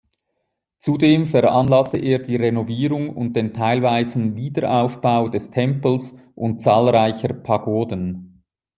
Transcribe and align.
Zudem 0.79 1.27
veranlasste 1.27 1.99
er 1.99 2.17
die 2.17 2.35
Renovierung 2.35 3.11
und 3.15 3.33
den 3.33 3.53
teilweisen 3.53 4.35
Wiederaufbau 4.35 5.27
des 5.29 5.51
Tempels 5.51 6.15
und 6.33 6.59
zahlreicher 6.59 7.35
Pagoden. 7.35 8.43